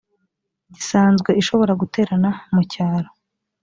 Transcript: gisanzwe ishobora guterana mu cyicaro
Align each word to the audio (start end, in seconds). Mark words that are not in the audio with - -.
gisanzwe 0.73 1.29
ishobora 1.41 1.73
guterana 1.81 2.29
mu 2.53 2.61
cyicaro 2.71 3.07